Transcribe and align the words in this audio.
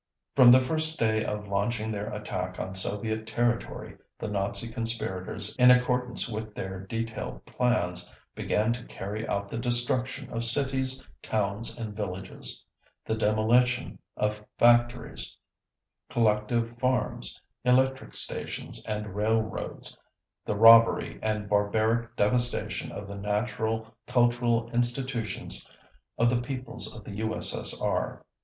From 0.35 0.51
the 0.51 0.59
first 0.59 0.97
day 0.97 1.23
of 1.23 1.47
launching 1.47 1.91
their 1.91 2.11
attack 2.11 2.59
on 2.59 2.73
Soviet 2.73 3.27
territory 3.27 3.97
the 4.17 4.31
Nazi 4.31 4.67
conspirators, 4.67 5.55
in 5.57 5.69
accordance 5.69 6.27
with 6.27 6.55
their 6.55 6.79
detailed 6.87 7.45
plans, 7.45 8.11
began 8.33 8.73
to 8.73 8.83
carry 8.85 9.27
out 9.27 9.47
the 9.47 9.59
destruction 9.59 10.27
of 10.33 10.43
cities, 10.43 11.07
towns, 11.21 11.77
and 11.77 11.95
villages, 11.95 12.65
the 13.05 13.13
demolition 13.13 13.99
of 14.17 14.43
factories, 14.57 15.37
collective 16.09 16.79
farms, 16.79 17.39
electric 17.63 18.15
stations, 18.15 18.83
and 18.87 19.13
railroads, 19.13 19.95
the 20.45 20.55
robbery 20.55 21.19
and 21.21 21.47
barbaric 21.47 22.15
devastation 22.15 22.91
of 22.91 23.07
the 23.07 23.19
natural 23.19 23.93
cultural 24.07 24.67
institutions 24.71 25.69
of 26.17 26.31
the 26.31 26.41
peoples 26.41 26.91
of 26.97 27.03
the 27.03 27.17
U.S.S.R. 27.17 28.25